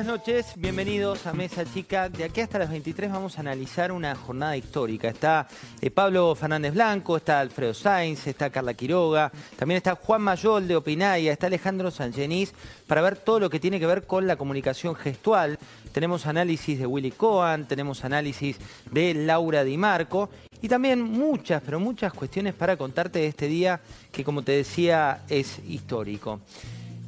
[0.00, 2.08] Buenas noches, bienvenidos a Mesa Chica.
[2.08, 5.08] De aquí hasta las 23 vamos a analizar una jornada histórica.
[5.08, 5.46] Está
[5.78, 10.76] eh, Pablo Fernández Blanco, está Alfredo Sainz, está Carla Quiroga, también está Juan Mayol de
[10.76, 12.54] Opinaya, está Alejandro Sangenís
[12.86, 15.58] para ver todo lo que tiene que ver con la comunicación gestual.
[15.92, 18.56] Tenemos análisis de Willy Cohen, tenemos análisis
[18.90, 20.30] de Laura Di Marco
[20.62, 25.24] y también muchas, pero muchas cuestiones para contarte de este día que, como te decía,
[25.28, 26.40] es histórico.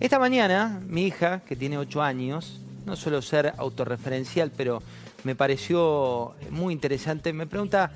[0.00, 4.82] Esta mañana, mi hija, que tiene 8 años, no suelo ser autorreferencial, pero
[5.24, 7.92] me pareció muy interesante, me pregunta,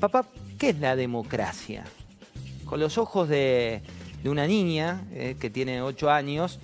[0.00, 0.26] papá,
[0.58, 1.84] ¿qué es la democracia?
[2.64, 3.82] Con los ojos de,
[4.24, 6.58] una niña eh, que tiene 8 años,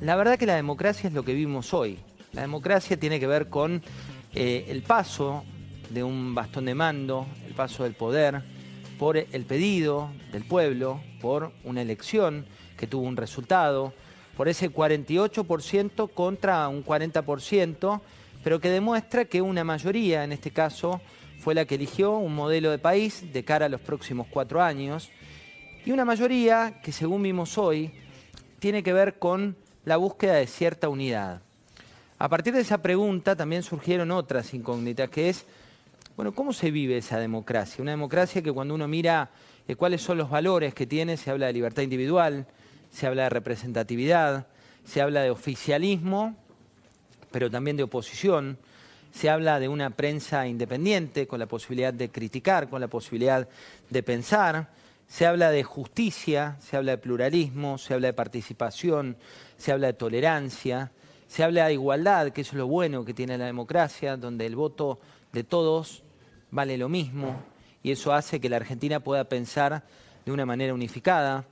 [0.00, 1.98] la verdad que la democracia es lo que vivimos hoy.
[2.32, 3.82] La democracia tiene que ver con
[4.34, 5.44] eh, el paso
[5.90, 8.42] de un bastón de mando, el paso del poder,
[8.98, 13.92] por el pedido del pueblo, por una elección que tuvo un resultado,
[14.40, 18.00] por ese 48% contra un 40%,
[18.42, 21.02] pero que demuestra que una mayoría, en este caso,
[21.40, 25.10] fue la que eligió un modelo de país de cara a los próximos cuatro años,
[25.84, 27.92] y una mayoría que, según vimos hoy,
[28.60, 31.42] tiene que ver con la búsqueda de cierta unidad.
[32.18, 35.44] A partir de esa pregunta también surgieron otras incógnitas, que es,
[36.16, 37.82] bueno, ¿cómo se vive esa democracia?
[37.82, 39.28] Una democracia que cuando uno mira
[39.68, 42.46] eh, cuáles son los valores que tiene, se habla de libertad individual,
[42.90, 44.46] se habla de representatividad,
[44.84, 46.36] se habla de oficialismo,
[47.30, 48.58] pero también de oposición,
[49.12, 53.48] se habla de una prensa independiente con la posibilidad de criticar, con la posibilidad
[53.88, 54.68] de pensar,
[55.08, 59.16] se habla de justicia, se habla de pluralismo, se habla de participación,
[59.56, 60.92] se habla de tolerancia,
[61.26, 65.00] se habla de igualdad, que es lo bueno que tiene la democracia, donde el voto
[65.32, 66.04] de todos
[66.52, 67.42] vale lo mismo.
[67.82, 69.82] Y eso hace que la Argentina pueda pensar
[70.24, 71.44] de una manera unificada.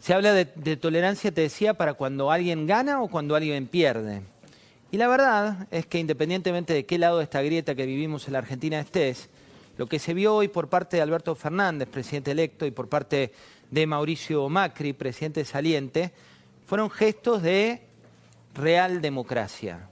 [0.00, 4.22] Se habla de, tolerancia, te decía, para cuando alguien gana o cuando alguien pierde.
[4.90, 8.32] Y la verdad es que independientemente de qué lado de esta grieta que vivimos en
[8.32, 9.28] la Argentina estés,
[9.76, 13.32] lo que se vio hoy por parte de Alberto Fernández, presidente electo, y por parte
[13.70, 16.12] de Mauricio Macri, presidente saliente,
[16.66, 17.82] fueron gestos de
[18.54, 19.86] real democracia.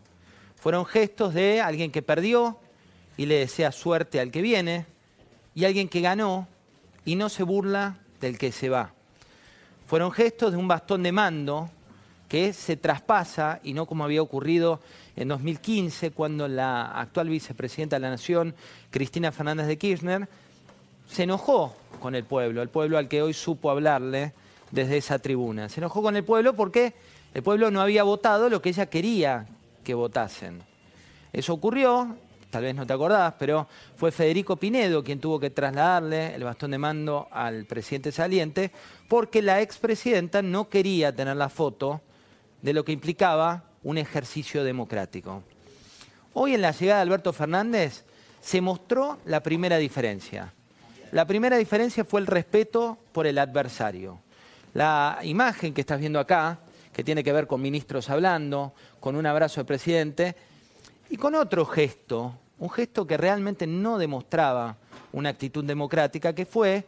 [0.57, 2.59] Fueron gestos de alguien que perdió
[3.19, 4.87] y le desea suerte al que viene,
[5.55, 6.49] y alguien que ganó
[7.05, 8.95] y no se burla del que se va
[9.89, 11.71] fueron gestos de un bastón de mando
[12.29, 14.81] que se traspasa y no como había ocurrido
[15.17, 18.55] en 2015 cuando la actual vicepresidenta de la Nación,
[18.91, 20.29] Cristina Fernández de Kirchner,
[21.09, 24.35] se enojó con el pueblo, el pueblo al que hoy supo hablarle
[24.73, 25.71] desde esa tribuna.
[25.71, 26.93] Se enojó con el pueblo porque
[27.33, 29.47] el pueblo no había votado lo que ella quería
[29.85, 30.61] que votasen.
[31.33, 32.15] Eso ocurrió
[32.51, 33.67] tal vez no te acordás, pero
[33.97, 38.71] fue Federico Pinedo quien tuvo que trasladarle el bastón de mando al presidente saliente
[39.09, 42.01] porque la expresidenta no quería tener la foto
[42.63, 45.43] de lo que implicaba un ejercicio democrático.
[46.35, 48.05] Hoy en la llegada de Alberto Fernández
[48.41, 50.53] se mostró la primera diferencia.
[51.13, 54.21] La primera diferencia fue el respeto por el adversario.
[54.75, 56.59] La imagen que estás viendo acá,
[56.93, 60.37] que tiene que ver con ministros hablando, con un abrazo del presidente,
[61.11, 64.77] y con otro gesto, un gesto que realmente no demostraba
[65.13, 66.87] una actitud democrática, que fue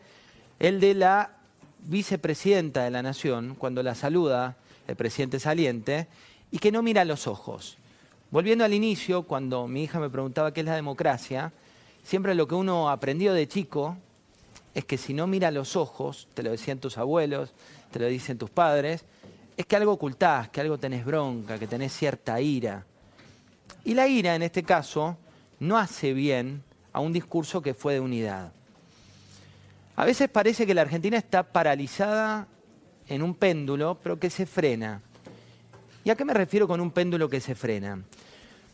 [0.58, 1.36] el de la
[1.84, 6.08] vicepresidenta de la Nación, cuando la saluda el presidente saliente,
[6.50, 7.78] y que no mira los ojos.
[8.30, 11.52] Volviendo al inicio, cuando mi hija me preguntaba qué es la democracia,
[12.02, 13.96] siempre lo que uno aprendió de chico
[14.74, 17.52] es que si no mira los ojos, te lo decían tus abuelos,
[17.90, 19.04] te lo dicen tus padres,
[19.56, 22.84] es que algo ocultás, que algo tenés bronca, que tenés cierta ira.
[23.84, 25.16] Y la ira, en este caso,
[25.58, 28.52] no hace bien a un discurso que fue de unidad.
[29.96, 32.46] A veces parece que la Argentina está paralizada
[33.08, 35.02] en un péndulo, pero que se frena.
[36.04, 38.02] ¿Y a qué me refiero con un péndulo que se frena?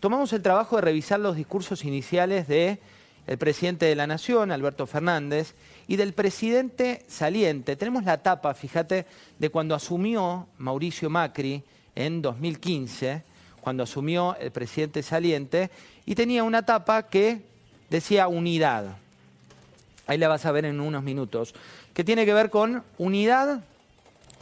[0.00, 2.78] Tomamos el trabajo de revisar los discursos iniciales de
[3.26, 5.54] el presidente de la Nación, Alberto Fernández,
[5.88, 7.74] y del presidente saliente.
[7.74, 9.06] Tenemos la tapa, fíjate,
[9.38, 11.64] de cuando asumió Mauricio Macri
[11.96, 13.24] en 2015
[13.66, 15.72] cuando asumió el presidente saliente,
[16.04, 17.42] y tenía una tapa que
[17.90, 18.96] decía unidad.
[20.06, 21.52] Ahí la vas a ver en unos minutos.
[21.92, 23.64] Que tiene que ver con unidad,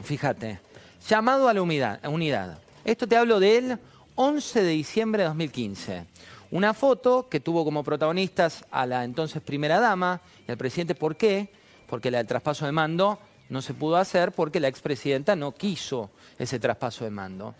[0.02, 0.60] fíjate,
[1.08, 2.58] llamado a la unidad.
[2.84, 3.78] Esto te hablo del
[4.14, 6.04] 11 de diciembre de 2015.
[6.50, 10.94] Una foto que tuvo como protagonistas a la entonces primera dama y al presidente.
[10.94, 11.48] ¿Por qué?
[11.88, 13.18] Porque la del traspaso de mando
[13.48, 17.54] no se pudo hacer porque la expresidenta no quiso ese traspaso de mando.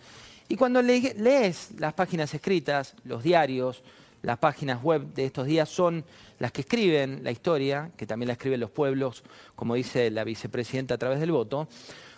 [0.47, 3.81] Y cuando lees las páginas escritas, los diarios,
[4.21, 6.03] las páginas web de estos días son
[6.39, 9.23] las que escriben la historia, que también la escriben los pueblos,
[9.55, 11.67] como dice la vicepresidenta a través del voto,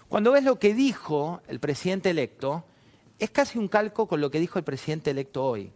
[0.09, 2.63] cuando ves lo que dijo el presidente electo,
[3.19, 5.71] es casi un calco con lo que dijo el presidente electo hoy.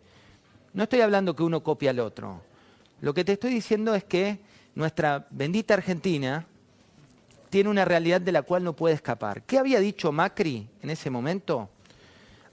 [0.73, 2.41] No estoy hablando que uno copia al otro.
[3.01, 4.39] Lo que te estoy diciendo es que
[4.75, 6.45] nuestra bendita Argentina
[7.49, 9.43] tiene una realidad de la cual no puede escapar.
[9.43, 11.69] ¿Qué había dicho Macri en ese momento?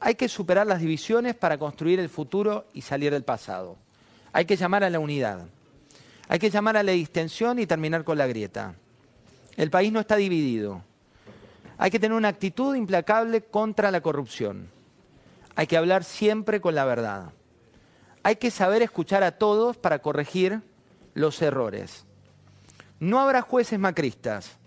[0.01, 3.77] Hay que superar las divisiones para construir el futuro y salir del pasado.
[4.33, 5.47] Hay que llamar a la unidad.
[6.29, 8.75] Hay que llamar a la distensión y terminar con la grieta.
[9.57, 10.83] El país no está dividido.
[11.79, 14.69] Hay que tener una actitud implacable contra la corrupción.
[15.57, 17.33] Hay que hablar siempre con la verdad.
[18.23, 20.61] Hay que saber escuchar a todos para corregir
[21.15, 22.05] los errores.
[23.01, 24.58] No habrá jueces macristas.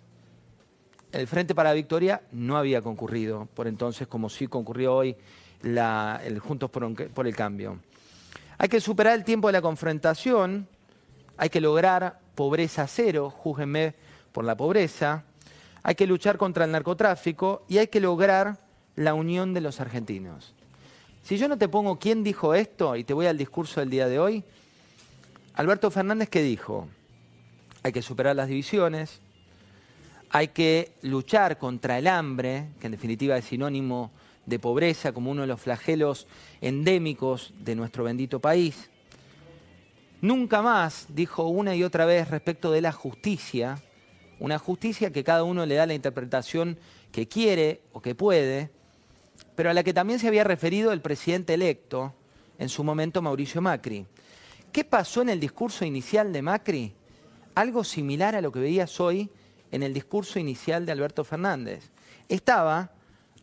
[1.11, 5.15] El Frente para la Victoria no había concurrido por entonces, como sí concurrió hoy
[5.63, 7.79] el Juntos por el Cambio.
[8.57, 10.67] Hay que superar el tiempo de la confrontación,
[11.37, 13.95] hay que lograr pobreza cero, júzguenme
[14.31, 15.23] por la pobreza,
[15.83, 18.57] hay que luchar contra el narcotráfico y hay que lograr
[18.95, 20.53] la unión de los argentinos.
[21.23, 24.07] Si yo no te pongo quién dijo esto y te voy al discurso del día
[24.07, 24.43] de hoy,
[25.55, 26.87] Alberto Fernández que dijo,
[27.83, 29.19] hay que superar las divisiones,
[30.33, 34.11] hay que luchar contra el hambre, que en definitiva es sinónimo
[34.45, 36.25] de pobreza como uno de los flagelos
[36.61, 38.89] endémicos de nuestro bendito país.
[40.21, 43.81] Nunca más dijo una y otra vez respecto de la justicia,
[44.39, 46.77] una justicia que cada uno le da la interpretación
[47.11, 48.69] que quiere o que puede,
[49.55, 52.13] pero a la que también se había referido el presidente electo,
[52.57, 54.05] en su momento Mauricio Macri.
[54.71, 56.93] ¿Qué pasó en el discurso inicial de Macri?
[57.55, 59.29] Algo similar a lo que veías hoy
[59.71, 61.89] en el discurso inicial de Alberto Fernández.
[62.29, 62.91] Estaba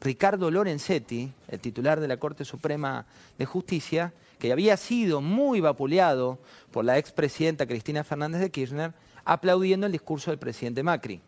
[0.01, 6.39] Ricardo Lorenzetti, el titular de la Corte Suprema de Justicia, que había sido muy vapuleado
[6.71, 8.93] por la expresidenta Cristina Fernández de Kirchner,
[9.25, 11.21] aplaudiendo el discurso del presidente Macri.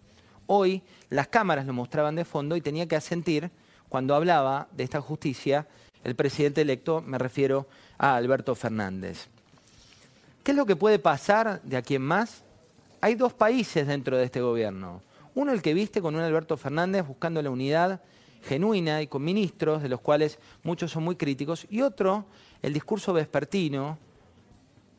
[0.46, 3.50] Hoy las cámaras lo mostraban de fondo y tenía que asentir
[3.88, 5.66] cuando hablaba de esta justicia
[6.04, 7.66] el presidente electo, me refiero
[7.98, 9.28] a Alberto Fernández.
[10.42, 12.42] ¿Qué es lo que puede pasar de aquí en más?
[13.00, 15.02] Hay dos países dentro de este gobierno.
[15.34, 18.02] Uno el que viste con un Alberto Fernández buscando la unidad
[18.42, 22.26] genuina y con ministros, de los cuales muchos son muy críticos, y otro
[22.62, 23.98] el discurso vespertino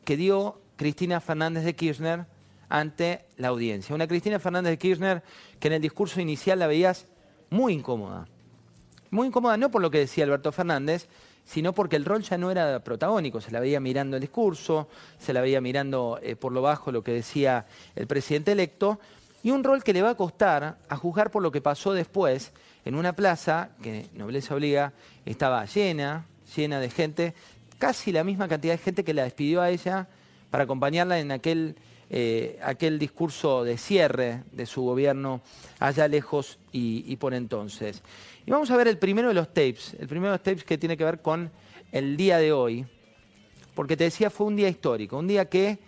[0.04, 2.26] que dio Cristina Fernández de Kirchner
[2.68, 3.94] ante la audiencia.
[3.94, 5.22] Una Cristina Fernández de Kirchner
[5.60, 7.06] que en el discurso inicial la veías
[7.50, 8.26] muy incómoda.
[9.10, 11.06] Muy incómoda no por lo que decía Alberto Fernández,
[11.44, 15.32] sino porque el rol ya no era protagónico, se la veía mirando el discurso, se
[15.32, 17.66] la veía mirando eh, por lo bajo lo que decía
[17.96, 19.00] el presidente electo,
[19.42, 22.52] y un rol que le va a costar, a juzgar por lo que pasó después,
[22.84, 24.92] en una plaza que, nobleza obliga,
[25.26, 27.34] estaba llena, llena de gente,
[27.78, 30.08] casi la misma cantidad de gente que la despidió a ella
[30.50, 31.76] para acompañarla en aquel
[32.14, 35.40] eh, aquel discurso de cierre de su gobierno
[35.78, 38.02] allá lejos y, por entonces.
[38.44, 40.76] Y vamos a ver el primero de los tapes, el primero de los tapes que
[40.76, 41.50] tiene que ver con
[41.90, 42.84] el día de hoy,
[43.74, 45.78] porque te decía fue un día histórico, un día que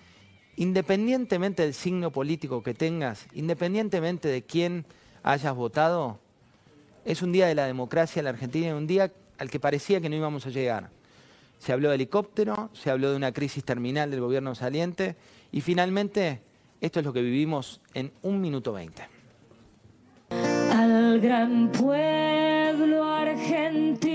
[0.56, 4.86] independientemente del signo político que tengas, independientemente de quién
[5.22, 6.18] hayas votado,
[7.04, 10.08] es un día de la democracia en la Argentina, un día al que parecía que
[10.08, 10.88] no íbamos a llegar.
[11.64, 15.16] Se habló de helicóptero, se habló de una crisis terminal del gobierno saliente
[15.50, 16.42] y finalmente,
[16.82, 19.08] esto es lo que vivimos en un minuto veinte.
[20.28, 24.13] Al gran pueblo argentino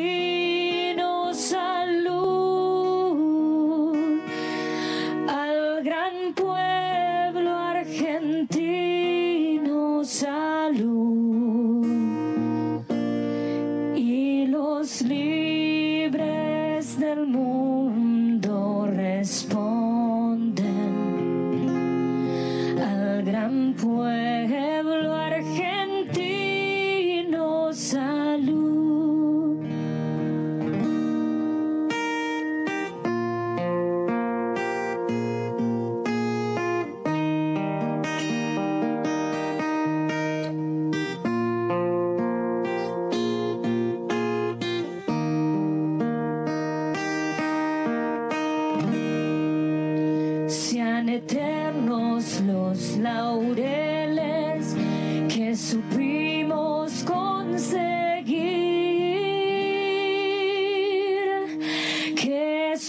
[23.75, 25.13] pueblo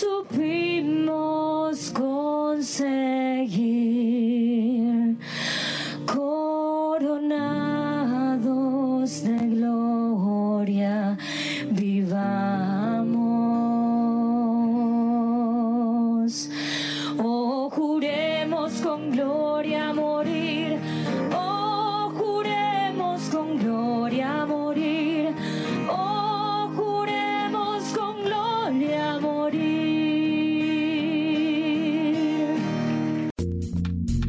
[0.01, 0.50] que supimos